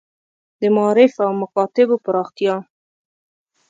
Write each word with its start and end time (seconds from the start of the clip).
د 0.59 0.61
معارف 0.75 1.13
او 1.25 1.31
مکاتیبو 1.41 1.95
پراختیا. 2.05 2.55